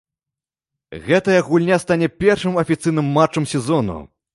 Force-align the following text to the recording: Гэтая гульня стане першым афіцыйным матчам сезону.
Гэтая 1.07 1.37
гульня 1.51 1.79
стане 1.85 2.13
першым 2.25 2.59
афіцыйным 2.67 3.07
матчам 3.21 3.43
сезону. 3.55 4.05